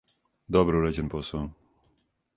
Добро 0.57 0.79
урађен 0.81 1.13
посао! 1.15 1.45